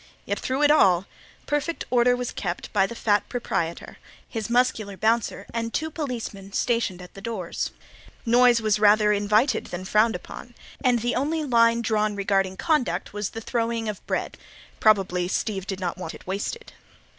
[0.25, 1.05] Yet through it all
[1.45, 7.03] perfect order was kept by the fat proprietor, his muscular "bouncer" and two policemen stationed
[7.03, 7.69] at the doors.
[8.25, 13.29] Noise was rather invited than frowned upon, and the only line drawn regarding conduct was
[13.29, 14.39] the throwing of bread.
[14.79, 16.73] Probably Steve did not want it wasted.